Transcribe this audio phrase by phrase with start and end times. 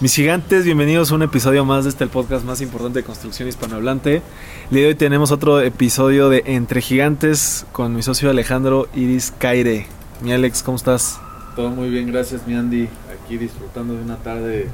[0.00, 3.50] Mis gigantes, bienvenidos a un episodio más de este el podcast más importante de construcción
[3.50, 4.22] hispanohablante.
[4.70, 9.30] El día de hoy tenemos otro episodio de Entre Gigantes con mi socio Alejandro Iris
[9.30, 9.86] Caire.
[10.22, 11.20] Mi Alex, ¿cómo estás?
[11.54, 12.88] Todo muy bien, gracias mi Andy.
[13.12, 14.68] Aquí disfrutando de una tarde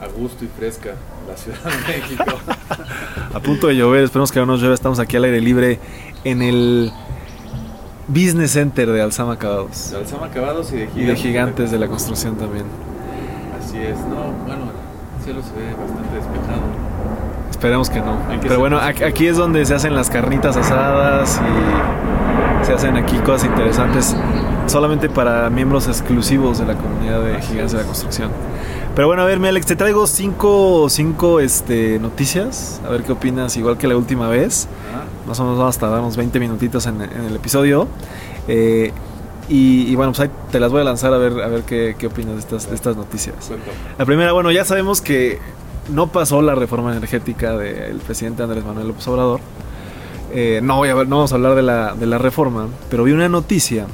[0.00, 2.24] a gusto y fresca en la Ciudad de México.
[3.34, 4.76] a punto de llover, esperemos que no nos llueva.
[4.76, 5.80] Estamos aquí al aire libre
[6.22, 6.92] en el
[8.06, 9.90] Business Center de Alzama Acabados.
[9.90, 12.66] De Alzama Acabados y de Gigantes, y de, gigantes de la construcción también.
[13.64, 14.64] Así es, no, bueno,
[15.18, 16.62] el cielo se ve bastante despejado.
[17.50, 18.16] Esperemos que no.
[18.40, 21.40] Pero bueno, aquí es donde se hacen las carnitas asadas
[22.62, 24.16] y se hacen aquí cosas interesantes
[24.66, 28.30] solamente para miembros exclusivos de la comunidad de gigantes de la construcción.
[28.94, 32.80] Pero bueno, a ver, mi Alex, te traigo cinco, cinco este, noticias.
[32.86, 34.68] A ver qué opinas, igual que la última vez.
[35.26, 37.88] Más o menos vamos a tardar unos 20 minutitos en, el episodio.
[38.48, 38.92] Eh,
[39.52, 42.06] y, bueno, pues ahí te las voy a lanzar a ver, a ver qué, qué
[42.06, 43.50] opinas de estas, de estas noticias.
[43.98, 45.40] La primera, bueno, ya sabemos que
[45.92, 49.40] no pasó la reforma energética del presidente Andrés Manuel López Obrador.
[50.32, 53.10] Eh, no, voy a, no vamos a hablar de la, de la reforma, pero vi
[53.10, 53.86] una noticia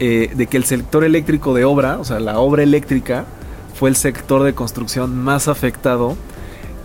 [0.00, 3.26] eh, de que el sector eléctrico de obra, o sea, la obra eléctrica,
[3.74, 6.16] fue el sector de construcción más afectado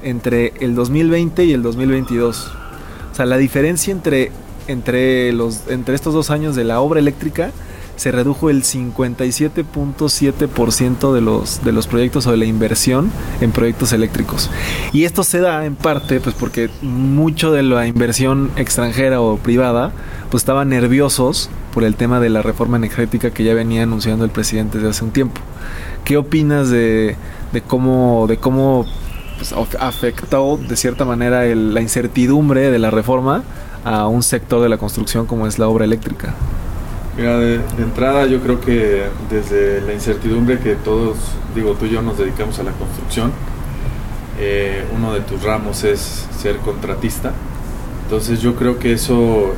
[0.04, 2.52] entre el 2020 y el 2022.
[3.12, 4.32] O sea, la diferencia entre,
[4.68, 7.52] entre, los, entre estos dos años de la obra eléctrica
[8.00, 13.12] se redujo el 57.7% de los, de los proyectos o de la inversión
[13.42, 14.50] en proyectos eléctricos.
[14.94, 19.92] Y esto se da en parte pues porque mucho de la inversión extranjera o privada
[20.32, 24.32] pues estaban nerviosos por el tema de la reforma energética que ya venía anunciando el
[24.32, 25.42] presidente desde hace un tiempo.
[26.06, 27.18] ¿Qué opinas de,
[27.52, 28.86] de cómo, de cómo
[29.36, 33.44] pues, afectó de cierta manera la incertidumbre de la reforma
[33.84, 36.34] a un sector de la construcción como es la obra eléctrica?
[37.20, 41.18] Mira, de, entrada yo creo que desde la incertidumbre que todos,
[41.54, 43.34] digo, tú y yo nos dedicamos a la construcción,
[44.40, 47.34] eh, uno de tus ramos es ser contratista.
[48.04, 49.54] Entonces yo creo que eso,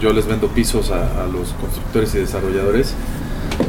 [0.00, 2.94] yo les vendo pisos a, los constructores y desarrolladores.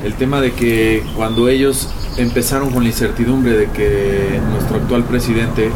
[0.03, 5.72] El tema de que cuando ellos empezaron con la incertidumbre de que nuestro actual presidente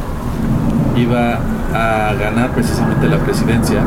[0.98, 1.40] iba
[1.74, 3.82] a ganar precisamente la presidencia,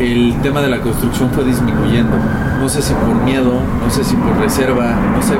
[0.00, 2.16] el tema de la construcción fue disminuyendo.
[2.60, 5.34] No sé si por miedo, no sé si por reserva, no sé.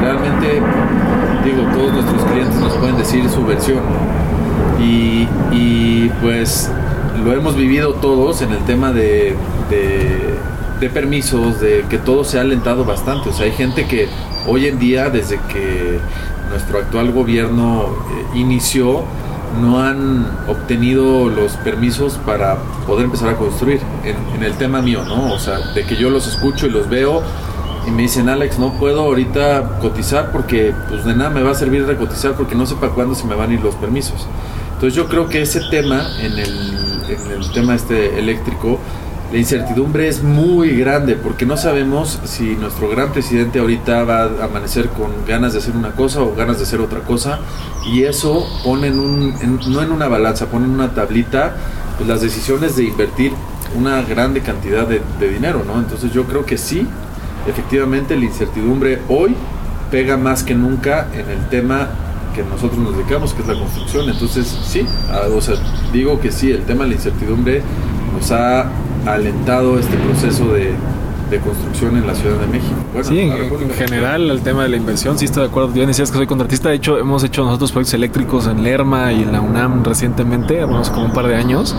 [0.00, 0.60] Realmente,
[1.44, 3.82] digo, todos nuestros clientes nos pueden decir su versión.
[4.80, 6.70] Y, y pues
[7.24, 9.36] lo hemos vivido todos en el tema de,
[9.70, 13.30] de, permisos, de que todo se ha alentado bastante.
[13.30, 14.06] O sea, hay gente que
[14.46, 15.98] hoy en día, desde que
[16.50, 19.04] nuestro actual gobierno eh, inició,
[19.60, 22.56] no han obtenido los permisos para
[22.86, 23.80] poder empezar a construir.
[24.04, 25.32] En, el tema mío, ¿no?
[25.32, 27.22] O sea, de que yo los escucho y los veo
[27.86, 31.54] y me dicen, Alex, no puedo ahorita cotizar porque pues de nada me va a
[31.54, 34.26] servir recotizar porque no sé para cuándo se me van a ir los permisos.
[34.74, 38.78] Entonces yo creo que ese tema, en el, en el tema este eléctrico,
[39.34, 44.44] la incertidumbre es muy grande porque no sabemos si nuestro gran presidente ahorita va a
[44.44, 47.40] amanecer con ganas de hacer una cosa o ganas de hacer otra cosa
[47.84, 49.34] y eso pone en un,
[49.72, 51.56] no en una balanza, pone en una tablita
[51.96, 53.32] pues, las decisiones de invertir
[53.76, 55.80] una grande cantidad de, dinero, ¿no?
[55.80, 56.86] Entonces yo creo que sí,
[57.48, 59.34] efectivamente la incertidumbre hoy
[59.90, 61.88] pega más que nunca en el tema
[62.36, 64.08] que nosotros nos dedicamos, que es la construcción.
[64.08, 64.86] Entonces, sí,
[65.40, 65.56] sea,
[65.92, 67.62] digo que sí, el tema de la incertidumbre
[68.16, 68.70] nos ha
[69.06, 70.72] alentado este proceso de,
[71.40, 72.74] construcción en la Ciudad de México.
[73.02, 75.74] sí, en, general el tema de la inversión, sí estoy de acuerdo.
[75.74, 79.22] Yo decías que soy contratista, de hecho hemos hecho nosotros proyectos eléctricos en Lerma y
[79.22, 81.76] en la UNAM recientemente, hace como un par de años,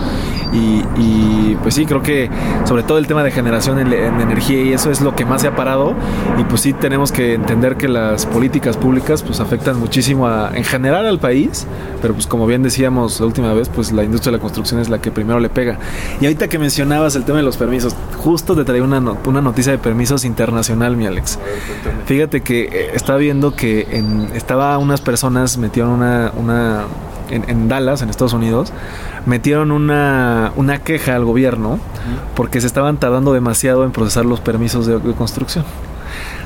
[0.52, 2.30] y, pues sí, creo que
[2.64, 5.48] sobre todo el tema de generación en, energía y eso es lo que más se
[5.48, 5.94] ha parado,
[6.38, 11.06] y pues sí tenemos que entender que las políticas públicas pues afectan muchísimo en general
[11.06, 11.66] al país,
[12.00, 14.88] pero pues como bien decíamos la última vez, pues la industria de la construcción es
[14.88, 15.78] la que primero le pega.
[16.20, 19.72] Y ahorita que mencionabas el tema de los permisos, justo te traía una, una noticia
[19.72, 21.38] de permisos internacional, mi Alex.
[22.06, 26.84] Fíjate que eh, estaba viendo que en, estaba unas personas metieron una, una
[27.30, 28.72] en, Dallas, en Estados Unidos,
[29.24, 31.80] metieron una, una queja al gobierno
[32.34, 35.64] porque se estaban tardando demasiado en procesar los permisos de, construcción.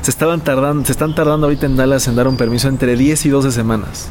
[0.03, 3.27] Se estaban tardando, se están tardando ahorita en Dallas en dar un permiso entre 10
[3.27, 4.09] y 12 semanas.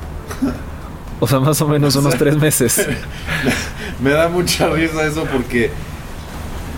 [1.20, 2.88] O sea, más o menos unos tres meses.
[4.02, 5.72] Me da mucha risa eso porque,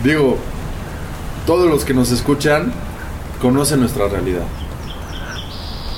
[0.02, 0.38] digo,
[1.46, 2.72] todos los que nos escuchan
[3.40, 4.44] conocen nuestra realidad.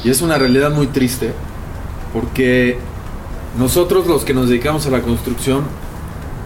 [0.02, 1.32] Y es una realidad muy triste
[2.12, 2.78] porque
[3.58, 5.64] nosotros los que nos dedicamos a la construcción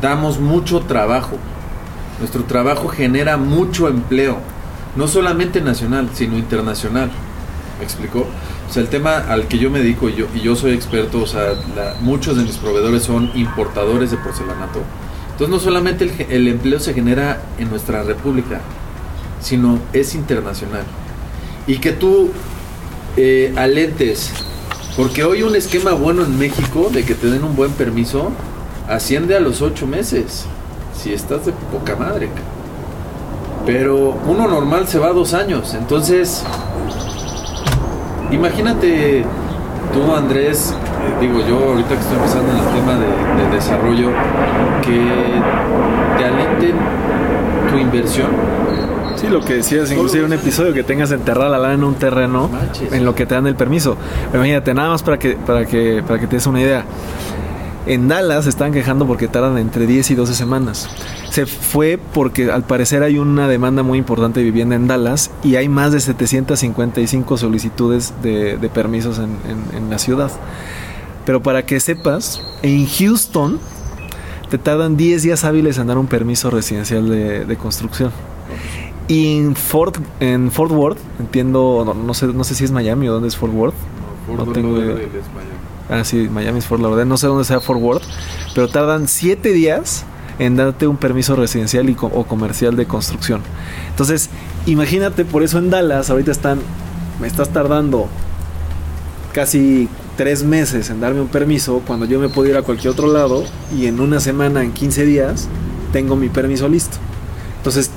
[0.01, 1.37] damos mucho trabajo.
[2.19, 4.39] Nuestro trabajo genera mucho empleo,
[4.97, 7.11] no solamente nacional, sino internacional.
[7.79, 8.27] ¿Me explicó?
[8.69, 11.55] O sea, el tema al que yo me dedico y yo, soy experto, o sea,
[12.01, 14.83] muchos de mis proveedores son importadores de porcelanato.
[15.31, 18.61] Entonces no solamente el empleo se genera en nuestra república,
[19.41, 20.85] sino es internacional.
[21.67, 22.31] Y que tú
[23.17, 24.33] eh, alentes,
[24.97, 28.31] porque hoy un esquema bueno en México de que te den un buen permiso
[28.89, 30.47] asciende a los ocho meses,
[30.97, 32.29] si estás de poca madre.
[33.67, 36.43] Pero uno normal se va dos años, entonces
[38.31, 39.25] imagínate
[39.93, 40.75] tú Andrés,
[41.21, 44.09] digo yo ahorita que estoy empezando en el tema de, de desarrollo,
[44.83, 46.77] que te alenten
[47.71, 48.29] tu inversión
[49.21, 52.49] Sí, lo que decías, inclusive un episodio que tengas enterrada la lana en un terreno
[52.93, 53.97] en lo que te dan el permiso.
[54.33, 56.85] imagínate, nada más para que, para que, para que te des una idea.
[57.87, 60.89] En Dallas se están quejando porque tardan entre 10 y 12 semanas.
[61.31, 65.57] Se fue porque al parecer hay una demanda muy importante de vivienda en Dallas y
[65.57, 70.31] hay más de 755 solicitudes de, permisos en, la ciudad.
[71.25, 73.59] Pero para que sepas, en Houston
[74.49, 78.13] te tardan 10 días hábiles en dar un permiso residencial de construcción.
[79.09, 83.15] Y en Fort, en Fort Worth, entiendo, no, sé, no sé si es Miami o
[83.15, 83.75] dónde es Fort Worth.
[84.29, 84.95] No, tengo idea.
[84.95, 85.01] Es
[85.35, 85.59] Miami.
[85.89, 87.09] Ah, sí, Miami es Fort Lauderdale.
[87.09, 88.03] No sé dónde sea Fort Worth,
[88.55, 90.05] pero tardan siete días
[90.39, 93.41] en darte un permiso residencial y o comercial de construcción.
[93.91, 94.29] Entonces,
[94.67, 96.61] imagínate, por eso en Dallas ahorita están,
[97.21, 98.09] me estás tardando
[99.33, 103.13] casi tres meses en darme un permiso cuando yo me puedo ir a cualquier otro
[103.13, 103.45] lado
[103.77, 105.49] y en una semana, en 15 días,
[105.93, 106.99] tengo mi permiso listo.
[107.57, 107.91] Entonces,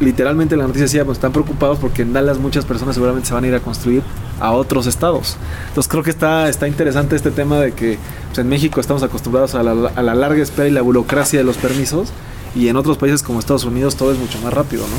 [0.00, 3.44] literalmente la noticia decía, pues están preocupados porque en Dallas muchas personas seguramente se van
[3.44, 4.02] a ir a construir
[4.40, 5.36] a otros estados.
[5.68, 7.98] Entonces creo que está, está interesante este tema de que
[8.28, 12.10] pues, en México estamos acostumbrados a la, larga espera y la burocracia de los permisos
[12.54, 14.96] y en otros países como Estados Unidos todo es mucho más rápido, ¿no?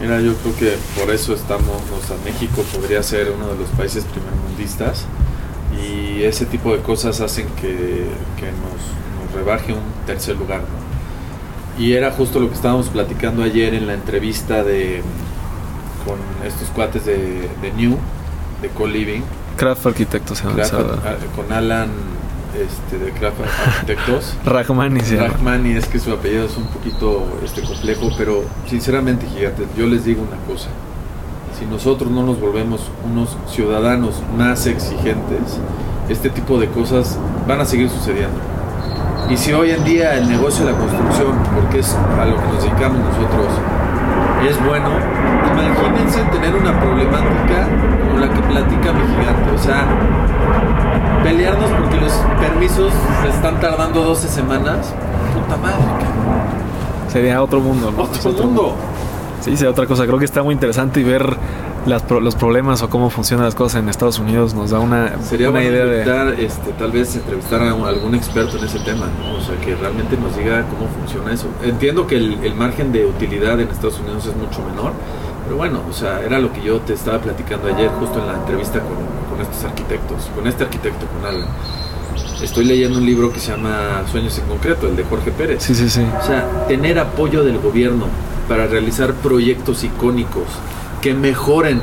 [0.00, 3.68] Mira, yo creo que por eso estamos, o sea, México podría ser uno de los
[3.70, 5.06] países primermundistas
[5.82, 8.04] y ese tipo de cosas hacen que,
[8.36, 10.85] que nos, nos rebaje un tercer lugar, ¿no?
[11.78, 15.02] Y era justo lo que estábamos platicando ayer en la entrevista de
[16.06, 17.98] con estos cuates de, New,
[18.62, 19.22] de Co-Living.
[19.56, 21.88] Craft Arquitectos, ah, con Alan
[22.54, 24.34] este, de Craft Arquitectos.
[24.44, 25.16] Rahmani, sí.
[25.16, 30.04] Rahmani, es que su apellido es un poquito este, complejo, pero sinceramente, gigantes, yo les
[30.04, 30.68] digo una cosa.
[31.58, 35.58] Si nosotros no nos volvemos unos ciudadanos más exigentes,
[36.08, 37.18] este tipo de cosas
[37.48, 38.55] van a seguir sucediendo
[39.28, 42.46] y si hoy en día el negocio de la construcción, porque es a lo que
[42.46, 43.52] nos dedicamos nosotros,
[44.48, 44.90] es bueno,
[45.52, 47.66] imagínense tener una problemática
[48.06, 49.50] como la que platica mi gigante.
[49.54, 49.84] O sea,
[51.24, 52.92] pelearnos porque los permisos
[53.22, 54.92] se están tardando 12 semanas.
[55.34, 55.76] Puta madre,
[57.08, 58.02] Sería otro mundo, ¿no?
[58.02, 58.76] Otro, otro mundo.
[59.46, 60.04] Sí, sería otra cosa.
[60.06, 61.36] Creo que está muy interesante y ver
[61.86, 65.62] los problemas o cómo funcionan las cosas en Estados Unidos nos da una, Sería una
[65.62, 66.44] idea de...
[66.44, 69.06] Este, tal vez entrevistar a algún experto en ese tema,
[69.38, 71.46] o sea, que realmente nos diga cómo funciona eso.
[71.62, 74.94] Entiendo que el, margen de utilidad en Estados Unidos es mucho menor,
[75.44, 78.34] pero bueno, o sea, era lo que yo te estaba platicando ayer justo en la
[78.34, 78.96] entrevista con,
[79.30, 81.46] con estos arquitectos, con este arquitecto, con Alan.
[82.42, 85.62] Estoy leyendo un libro que se llama Sueños en Concreto, el de Jorge Pérez.
[85.62, 86.06] Sí, sí, sí.
[86.20, 88.04] O sea, tener apoyo del gobierno
[88.46, 90.44] para realizar proyectos icónicos
[91.00, 91.80] que mejoren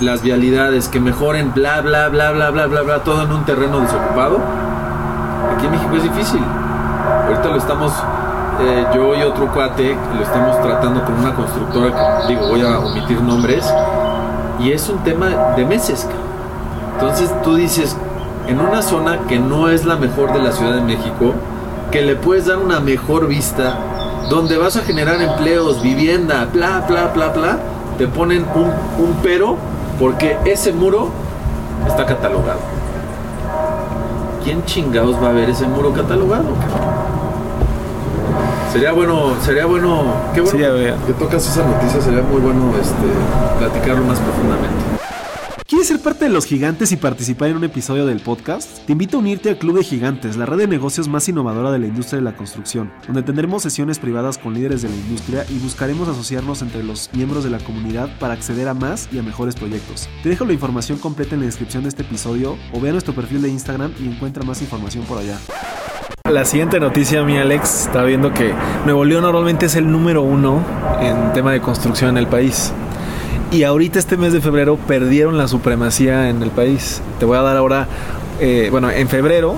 [0.00, 3.80] las vialidades, que mejoren bla, bla, bla, bla, bla, bla, bla, todo en un terreno
[3.80, 4.38] desocupado.
[5.54, 6.40] Aquí en México es difícil.
[7.26, 7.92] Ahorita lo estamos,
[8.62, 12.78] eh, yo y otro cuate, lo estamos tratando con una constructora, que, digo, voy a
[12.78, 13.70] omitir nombres,
[14.60, 16.06] y es un tema de meses.
[16.94, 17.96] Entonces tú dices,
[18.48, 21.34] en una zona que no es la mejor de la Ciudad de México,
[21.90, 23.78] que le puedes dar una mejor vista,
[24.30, 27.58] donde vas a generar empleos, vivienda, bla, bla, bla, bla
[27.98, 29.56] te ponen un, un pero
[29.98, 31.10] porque ese muro
[31.86, 32.60] está catalogado.
[34.44, 36.44] ¿Quién chingados va a ver ese muro catalogado?
[38.72, 40.02] Sería bueno, sería bueno,
[40.34, 40.58] qué bueno
[41.06, 43.06] que tocas esa noticia, sería muy bueno este,
[43.58, 44.95] platicarlo más profundamente.
[45.68, 48.86] ¿Quieres ser parte de los gigantes y participar en un episodio del podcast?
[48.86, 51.80] Te invito a unirte al Club de Gigantes, la red de negocios más innovadora de
[51.80, 55.58] la industria de la construcción, donde tendremos sesiones privadas con líderes de la industria y
[55.58, 59.56] buscaremos asociarnos entre los miembros de la comunidad para acceder a más y a mejores
[59.56, 60.08] proyectos.
[60.22, 63.12] Te dejo la información completa en la descripción de este episodio o ve a nuestro
[63.12, 65.36] perfil de Instagram y encuentra más información por allá.
[66.30, 68.54] La siguiente noticia, mi Alex, está viendo que
[68.84, 70.64] Nuevo León normalmente es el número uno
[71.00, 72.72] en tema de construcción en el país.
[73.56, 77.00] Y ahorita este mes de febrero perdieron la supremacía en el país.
[77.18, 77.88] Te voy a dar ahora,
[78.38, 79.56] eh, bueno, en febrero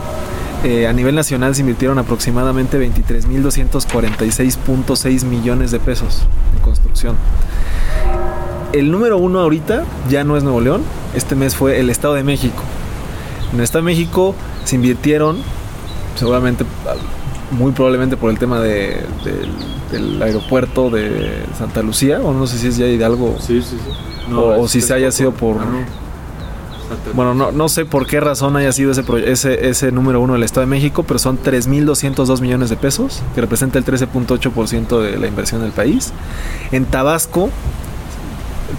[0.63, 6.23] eh, a nivel nacional se invirtieron aproximadamente 23.246.6 millones de pesos
[6.55, 7.17] en construcción.
[8.73, 10.85] el número uno ahorita ya no es Nuevo León,
[11.17, 12.63] este mes fue el Estado de México.
[13.53, 15.39] En el Estado de México se invirtieron,
[16.15, 16.65] seguramente,
[17.51, 19.01] muy probablemente por el tema de,
[19.91, 23.37] del aeropuerto de Santa Lucía, o no sé si es ya Hidalgo.
[23.41, 24.33] Sí, sí, sí.
[24.35, 25.57] o, si se haya sido por...
[25.57, 25.65] Ah,
[27.15, 30.43] bueno, no, no sé por qué razón haya sido ese, ese, ese número uno del
[30.43, 35.27] Estado de México, pero son 3.202 millones de pesos, que representa el 13.8% de la
[35.27, 36.13] inversión del país.
[36.73, 37.51] En Tabasco,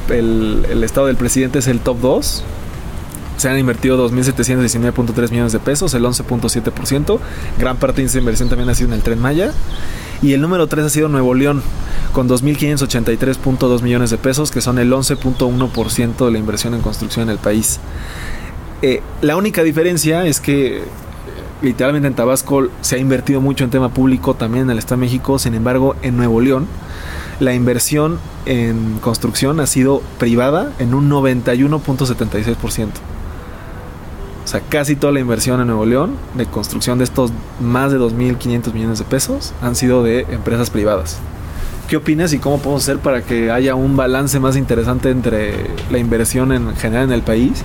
[0.09, 2.43] el, el, estado del presidente es el top 2.
[3.39, 7.19] Se han invertido 2.719.3 millones de pesos, el 11.7%.
[7.57, 9.53] Gran parte de esa inversión también ha sido en el tren Maya.
[10.21, 11.63] Y el número 3 ha sido Nuevo León,
[12.11, 17.29] con 2.583.2 millones de pesos, que son el 11.1% de la inversión en construcción en
[17.29, 17.79] el país.
[18.81, 20.83] Eh, la única diferencia es que
[21.61, 25.07] literalmente en Tabasco se ha invertido mucho en tema público, también en el Estado de
[25.07, 26.67] México, sin embargo en Nuevo León
[27.39, 32.89] la inversión en construcción ha sido privada en un 91.76%.
[34.49, 37.99] O sea, casi toda la inversión en Nuevo León de construcción de estos más de
[37.99, 41.19] 2.500 millones de pesos han sido de empresas privadas.
[41.87, 45.99] ¿Qué opinas y cómo podemos hacer para que haya un balance más interesante entre la
[45.99, 47.61] inversión en general en el país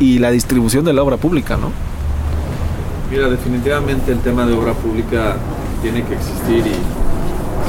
[0.00, 1.72] y la distribución de la obra pública, no?
[3.10, 5.36] Mira, definitivamente el tema de obra pública
[5.80, 6.76] tiene que existir y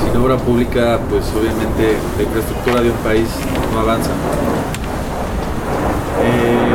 [0.03, 3.29] sin obra pública, pues obviamente la infraestructura de un país
[3.73, 4.11] no avanza.
[6.21, 6.69] Eh,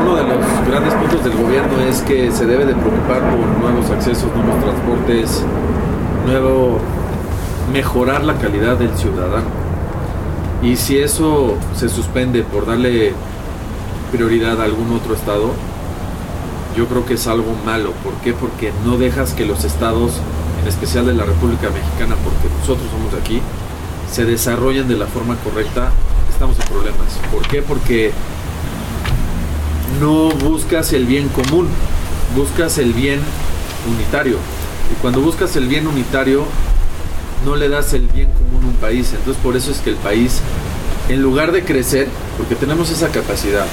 [0.00, 3.90] uno de los grandes puntos del gobierno es que se debe de preocupar por nuevos
[3.90, 5.44] accesos, nuevos transportes,
[6.24, 6.78] nuevo
[7.72, 9.48] mejorar la calidad del ciudadano.
[10.62, 13.14] Y si eso se suspende por darle
[14.12, 15.50] prioridad a algún otro estado,
[16.76, 17.90] yo creo que es algo malo.
[18.04, 18.32] ¿Por qué?
[18.32, 20.12] Porque no dejas que los estados,
[20.62, 23.42] en especial de la República Mexicana, porque nosotros somos de aquí,
[24.08, 25.90] se desarrollen de la forma correcta,
[26.32, 27.18] estamos en problemas.
[27.32, 27.60] ¿Por qué?
[27.60, 28.12] Porque
[30.00, 31.68] no buscas el bien común,
[32.34, 33.20] buscas el bien
[33.94, 34.36] unitario.
[34.90, 36.44] Y cuando buscas el bien unitario,
[37.44, 39.12] no le das el bien común a un país.
[39.12, 40.40] Entonces por eso es que el país,
[41.08, 43.66] en lugar de crecer, porque tenemos esa capacidad,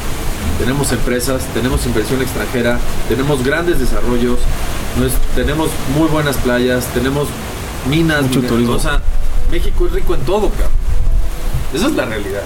[0.60, 4.40] tenemos empresas, tenemos inversión extranjera, tenemos grandes desarrollos,
[5.36, 7.28] tenemos muy buenas playas, tenemos
[7.90, 8.78] minas, mucho turismo.
[9.52, 10.72] México es rico en todo, cabrón.
[11.74, 12.44] Esa es la realidad.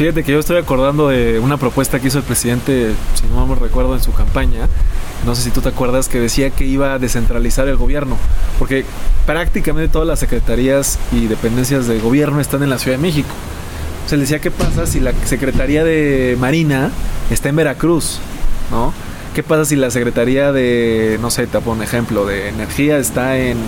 [0.00, 3.54] Fíjate que yo estoy acordando de una propuesta que hizo el presidente, si no me
[3.54, 4.66] recuerdo, en su campaña.
[5.26, 8.16] No sé si tú te acuerdas que decía que iba a descentralizar el gobierno,
[8.58, 8.86] porque
[9.26, 13.28] prácticamente todas las secretarías y dependencias de gobierno están en la Ciudad de México.
[14.06, 16.90] Se le decía, ¿qué pasa si la Secretaría de Marina
[17.30, 18.20] está en Veracruz?
[18.70, 18.94] ¿No?
[19.34, 23.58] ¿Qué pasa si la Secretaría de, no sé, te un ejemplo, de Energía está en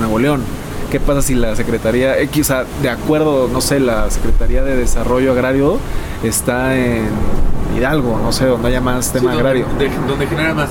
[0.00, 0.42] Nuevo León?
[0.90, 2.52] ¿Qué pasa si la Secretaría X,
[2.82, 5.78] de acuerdo, no sé, la Secretaría de Desarrollo Agrario
[6.22, 7.08] está en
[7.76, 9.66] Hidalgo, no sé, donde haya más tema agrario?
[10.08, 10.68] donde genera más.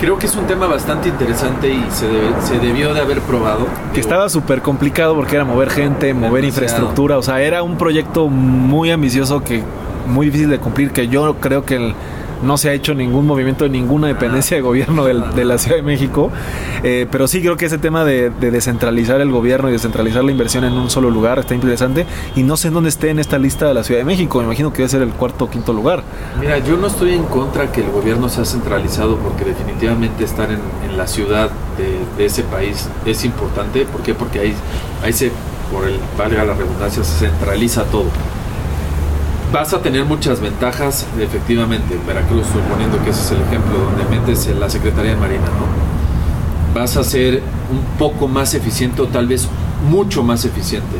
[0.00, 2.08] Creo que es un tema bastante interesante y se,
[2.46, 3.66] se debió de haber probado.
[3.94, 8.28] Que estaba súper complicado porque era mover gente, mover infraestructura, o sea, era un proyecto
[8.28, 9.62] muy ambicioso que
[10.06, 11.94] muy difícil de cumplir, que yo creo que el
[12.44, 15.82] no se ha hecho ningún movimiento de ninguna dependencia de gobierno de la Ciudad de
[15.82, 16.30] México,
[16.82, 20.64] eh, pero sí creo que ese tema de, descentralizar el gobierno y descentralizar la inversión
[20.64, 23.66] en un solo lugar está interesante y no sé en dónde esté en esta lista
[23.66, 26.02] de la Ciudad de México, me imagino que debe ser el cuarto o quinto lugar.
[26.40, 30.60] Mira, yo no estoy en contra que el gobierno sea centralizado porque definitivamente estar en,
[30.96, 31.50] la ciudad
[32.16, 34.14] de, ese país es importante, ¿por qué?
[34.14, 34.54] Porque ahí,
[35.02, 35.32] ahí se,
[35.72, 38.04] por el, valga la redundancia, se centraliza todo
[39.52, 44.04] vas a tener muchas ventajas, efectivamente, en Veracruz, suponiendo que ese es el ejemplo, donde
[44.16, 46.78] metes en la Secretaría de Marina, ¿no?
[46.78, 49.48] Vas a ser un poco más eficiente o tal vez
[49.88, 50.96] mucho más eficiente.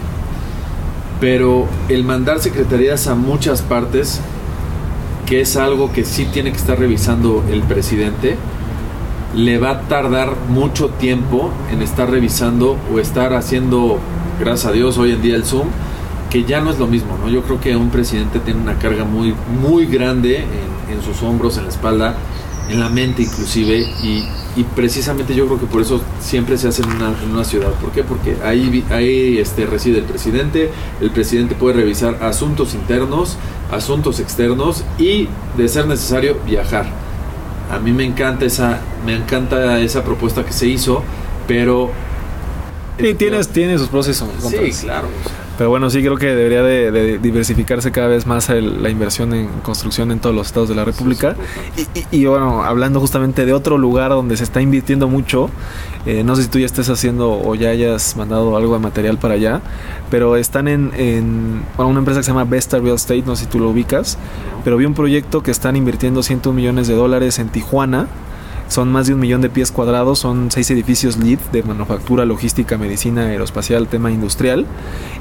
[1.20, 4.20] Pero el mandar secretarías a muchas partes,
[5.26, 8.36] que es algo que sí tiene que estar revisando el presidente,
[9.34, 13.98] le va a tardar mucho tiempo en estar revisando o estar haciendo,
[14.38, 15.68] gracias a Dios, hoy en día el Zoom,
[16.34, 17.28] que ya no es lo mismo, ¿no?
[17.28, 21.62] Yo creo que un presidente tiene una carga muy, muy grande en, sus hombros, en
[21.62, 22.16] la espalda,
[22.68, 24.24] en la mente inclusive, y,
[24.74, 26.90] precisamente yo creo que por eso siempre se hace en
[27.30, 27.70] una, ciudad.
[27.74, 28.02] ¿Por qué?
[28.02, 33.36] Porque ahí, ahí este, reside el presidente, el presidente puede revisar asuntos internos,
[33.70, 36.86] asuntos externos y, de ser necesario, viajar.
[37.70, 41.04] A mí me encanta esa, me encanta esa propuesta que se hizo,
[41.46, 41.92] pero...
[42.98, 44.28] Sí, tienes, tiene sus procesos.
[44.50, 45.06] Sí, claro.
[45.56, 50.10] Pero bueno, sí creo que debería de, diversificarse cada vez más la inversión en construcción
[50.10, 51.36] en todos los estados de la República.
[52.10, 55.50] y, bueno, hablando justamente de otro lugar donde se está invirtiendo mucho,
[56.06, 59.18] eh, no sé si tú ya estés haciendo o ya hayas mandado algo de material
[59.18, 59.60] para allá,
[60.10, 63.50] pero están en, en una empresa que se llama Vesta Real Estate, no sé si
[63.50, 64.18] tú lo ubicas,
[64.64, 68.08] pero vi un proyecto que están invirtiendo 101 millones de dólares en Tijuana
[68.68, 72.78] son más de un millón de pies cuadrados, son seis edificios LEED de manufactura, logística,
[72.78, 74.66] medicina, aeroespacial, tema industrial.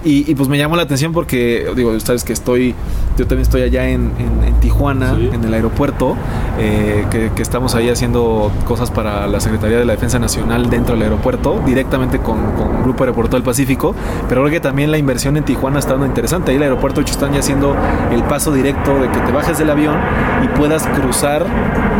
[0.05, 2.75] Y, pues me llamó la atención porque, digo, sabes que estoy,
[3.17, 4.11] yo también estoy allá en,
[4.59, 6.15] Tijuana, en el aeropuerto,
[6.59, 11.03] eh, que, estamos ahí haciendo cosas para la Secretaría de la Defensa Nacional dentro del
[11.03, 13.95] aeropuerto, directamente con, con el Grupo Aeropuerto del Pacífico.
[14.29, 16.51] Pero creo que también la inversión en Tijuana está dando interesante.
[16.51, 17.75] Ahí el aeropuerto, de hecho, están ya haciendo
[18.11, 19.95] el paso directo de que te bajes del avión
[20.43, 21.45] y puedas cruzar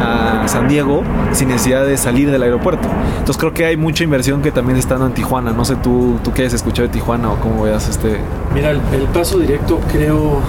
[0.02, 2.88] a San Diego sin necesidad de salir del aeropuerto.
[3.20, 5.52] Entonces creo que hay mucha inversión que también está en Tijuana.
[5.52, 8.18] No sé tú, tú qué has escuchado de Tijuana o cómo veas este...
[8.54, 8.80] Mira, el,
[9.14, 10.40] paso directo creo,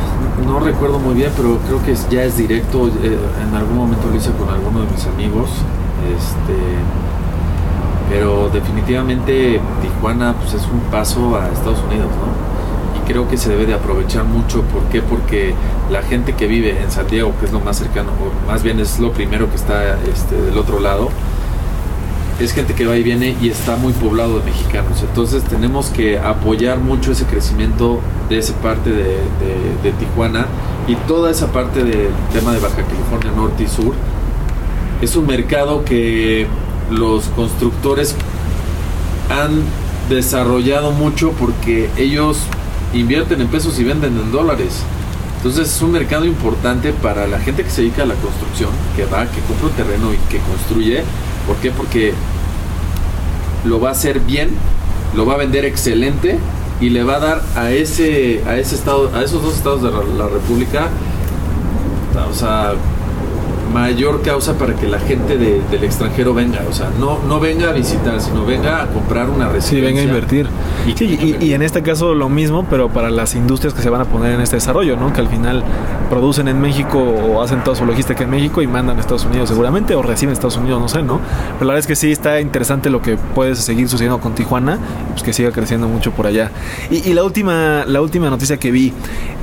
[0.47, 2.89] no recuerdo muy bien, pero creo que ya es directo.
[2.89, 5.51] Eh, en algún momento lo hice con alguno de mis amigos.
[6.17, 6.55] Este,
[8.11, 12.54] pero definitivamente Tijuana pues, es un paso a Estados Unidos, ¿no?
[13.07, 14.63] Creo que se debe de aprovechar mucho.
[14.63, 15.03] ¿Por qué?
[15.03, 15.55] Porque
[15.91, 18.99] la gente que vive en Santiago, que es lo más cercano, o más bien es
[18.99, 21.11] lo primero que está este, del otro lado,
[22.41, 25.03] es gente que va y viene y está muy poblado de mexicanos.
[25.03, 29.19] Entonces tenemos que apoyar mucho ese crecimiento de esa parte de,
[29.83, 30.47] de Tijuana
[30.89, 33.95] y toda esa parte del tema de Baja California Norte y Sur.
[35.01, 36.47] Es un mercado que
[36.91, 38.17] los constructores
[39.31, 39.63] han
[40.09, 42.39] desarrollado mucho porque ellos
[42.95, 44.83] invierten en pesos y venden en dólares.
[45.37, 49.05] Entonces es un mercado importante para la gente que se dedica a la construcción, que
[49.05, 51.03] va, que compra un terreno y que construye.
[51.47, 51.71] ¿Por qué?
[51.71, 52.15] Porque
[53.65, 54.51] lo va a hacer bien,
[55.15, 56.39] lo va a vender excelente
[56.81, 59.91] y le va a dar a ese, a ese estado, a esos dos estados de
[59.91, 60.89] la República,
[62.31, 62.75] o sea,
[63.75, 66.61] mayor causa para que la gente del extranjero venga.
[66.71, 69.79] O sea, no, no venga a visitar, sino venga a comprar una residencia.
[69.79, 70.49] Sí, venga a invertir.
[70.87, 74.05] Y, y, en este caso lo mismo, pero para las industrias que se van a
[74.05, 75.13] poner en este desarrollo, ¿no?
[75.13, 75.65] Que al final
[76.09, 79.49] producen en México o hacen toda su logística en México y mandan a Estados Unidos
[79.49, 81.21] seguramente o reciben a Estados Unidos, no sé, ¿no?
[81.55, 84.79] Pero la verdad es que sí está interesante lo que puede seguir sucediendo con Tijuana,
[85.11, 86.53] pues que siga creciendo mucho por allá.
[86.91, 88.93] Y, la última, la última noticia que vi,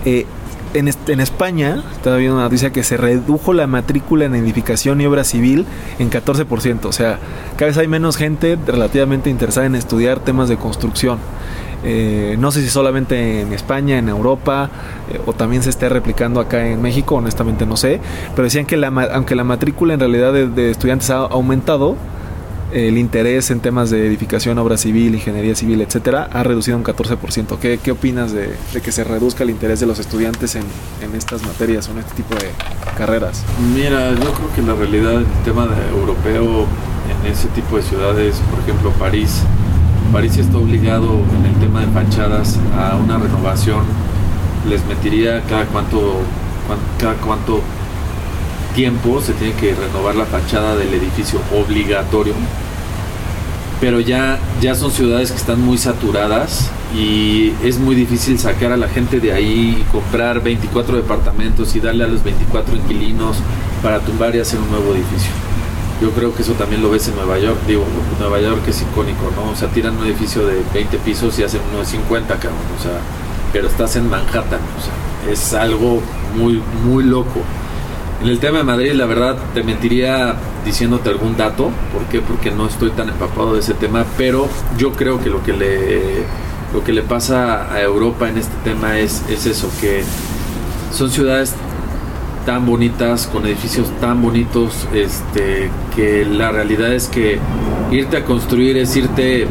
[0.06, 0.26] eh,
[0.73, 5.23] en, España, estaba viendo una noticia que se redujo la matrícula en edificación y obra
[5.23, 5.65] civil
[5.99, 6.86] en 14%.
[6.86, 7.19] O sea,
[7.57, 11.19] cada vez hay menos gente relativamente interesada en estudiar temas de construcción.
[11.84, 14.69] Eh, no sé si solamente en España, en Europa,
[15.12, 17.99] eh, o también se esté replicando acá en México, honestamente no sé.
[18.36, 21.97] Pero decían que la, aunque la matrícula en realidad de estudiantes ha aumentado,
[22.73, 27.57] el interés en temas de edificación, obra civil, ingeniería civil, etcétera, ha reducido un 14%.
[27.60, 30.63] ¿Qué, qué opinas de, que se reduzca el interés de los estudiantes en,
[31.15, 32.49] estas materias o en este tipo de
[32.97, 33.43] carreras?
[33.75, 36.65] Mira, yo creo que la realidad el tema de europeo
[37.10, 39.43] en ese tipo de ciudades, por ejemplo París,
[40.13, 43.84] París está obligado en el tema de fachadas a una renovación.
[44.69, 46.21] Les metiría cada cuánto,
[46.99, 47.62] cada cuánto
[48.73, 52.34] tiempo se tiene que renovar la fachada del edificio obligatorio.
[53.82, 58.78] Pero ya, ya son ciudades que están muy saturadas y es muy difícil sacar a
[58.78, 63.38] la gente de ahí y comprar 24 departamentos y darle a los 24 inquilinos
[63.82, 65.32] para tumbar y hacer un nuevo edificio.
[66.00, 67.58] Yo creo que eso también lo ves en Nueva York.
[67.67, 67.84] Digo,
[68.20, 69.52] Nueva York es icónico, ¿no?
[69.52, 72.60] O sea, tiran un edificio de 20 pisos y hacen uno de 50, cabrón.
[72.80, 73.00] O sea,
[73.52, 74.62] pero estás en Manhattan.
[74.78, 76.02] O sea, es algo
[76.36, 77.41] muy, muy loco.
[78.22, 81.69] En el tema de Madrid, la verdad, te mentiría diciéndote algún dato.
[81.93, 82.21] ¿Por qué?
[82.21, 84.06] Porque no estoy tan empapado de ese tema.
[84.17, 84.47] Pero
[84.78, 86.24] yo creo que lo que le,
[86.74, 90.04] lo que le pasa a Europa en este tema es, es eso, que
[90.91, 91.56] son ciudades
[92.45, 97.39] tan bonitas, con edificios tan bonitos, este, que la realidad es que
[97.91, 99.47] irte a construir es irte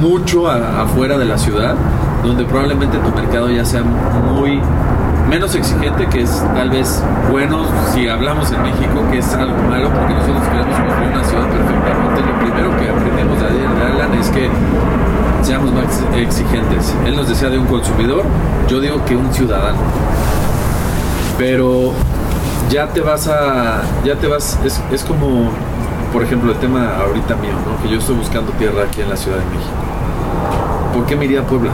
[0.00, 1.76] mucho afuera de la ciudad,
[2.24, 4.60] donde probablemente tu mercado ya sea muy
[5.28, 9.90] menos exigente, que es tal vez bueno si hablamos en México, que es algo malo
[9.90, 12.20] porque nosotros queremos construir una ciudad perfectamente.
[12.20, 14.48] Lo primero que aprendemos de Alan es que
[15.42, 16.94] seamos más exigentes.
[17.06, 18.24] Él nos decía de un consumidor,
[18.68, 19.78] yo digo que un ciudadano.
[21.38, 21.92] Pero
[22.68, 25.50] ya te vas a, ya te vas, es, es como,
[26.12, 27.52] por ejemplo, el tema ahorita mío,
[27.82, 29.72] que yo estoy buscando tierra aquí en la Ciudad de México.
[30.92, 31.70] ¿Por qué me iría a Puebla?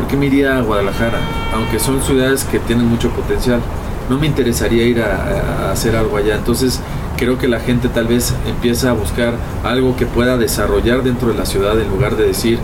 [0.00, 1.18] ¿Por qué me iría a Guadalajara?
[1.54, 3.60] Aunque son ciudades que tienen mucho potencial.
[4.08, 6.36] No me interesaría ir a, hacer algo allá.
[6.36, 6.80] Entonces
[7.18, 11.34] creo que la gente tal vez empieza a buscar algo que pueda desarrollar dentro de
[11.34, 12.58] la ciudad en lugar de decir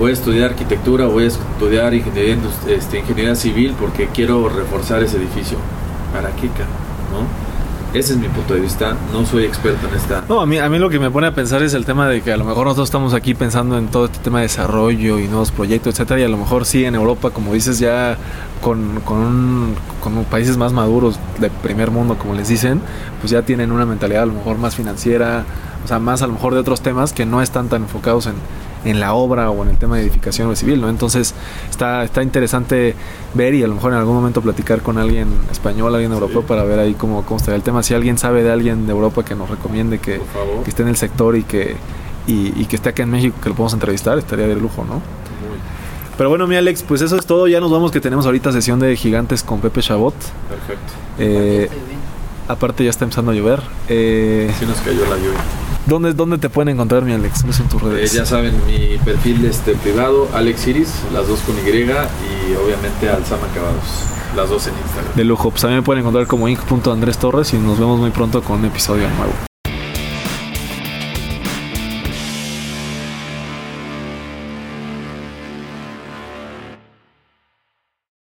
[0.00, 5.58] voy a estudiar arquitectura, voy a estudiar ingeniería, este, civil porque quiero reforzar ese edificio.
[6.12, 7.49] ¿Para qué, ¿no?
[7.92, 8.96] Ese es mi punto de vista.
[9.12, 10.24] No soy experto en esta.
[10.28, 12.22] No, a mí, a mí lo que me pone a pensar es el tema de
[12.22, 15.26] que a lo mejor nosotros estamos aquí pensando en todo este tema de desarrollo y
[15.26, 18.16] nuevos proyectos, etcétera, y a lo mejor sí en Europa, como dices, ya
[18.60, 22.80] con, con, con países más maduros de primer mundo, como les dicen,
[23.20, 25.44] pues ya tienen una mentalidad a lo mejor más financiera,
[25.84, 28.34] o sea, más a lo mejor de otros temas que no están tan enfocados en
[28.84, 30.88] en la obra o en el tema de edificación civil, ¿no?
[30.88, 31.34] Entonces
[31.70, 32.94] está, está interesante
[33.34, 36.64] ver y a lo mejor en algún momento platicar con alguien español, alguien europeo para
[36.64, 37.82] ver ahí cómo, cómo estaría el tema.
[37.82, 40.20] Si alguien sabe de alguien de Europa que nos recomiende que,
[40.64, 41.76] que esté en el sector y que,
[42.26, 45.02] y, que esté acá en México, que lo podamos entrevistar, estaría de lujo, ¿no?
[46.16, 47.48] Pero bueno, mi Alex, pues eso es todo.
[47.48, 50.14] Ya nos vamos que tenemos ahorita sesión de gigantes con Pepe Chabot.
[50.14, 50.92] Perfecto.
[51.18, 51.70] Eh,
[52.46, 53.62] aparte ya está empezando a llover.
[53.88, 55.40] Eh, sí nos cayó la lluvia.
[55.90, 57.40] ¿Dónde, ¿Dónde te pueden encontrar, mi Alex?
[57.40, 58.14] ¿Cuáles son tus redes?
[58.14, 63.08] Eh, ya saben, mi perfil este, privado, Alex Iris, las dos con Y y obviamente
[63.08, 64.04] Alzama Acabados,
[64.36, 65.16] las dos en Instagram.
[65.16, 65.50] De lujo.
[65.50, 68.66] Pues también me pueden encontrar como inc.andrés Torres y nos vemos muy pronto con un
[68.66, 69.49] episodio nuevo.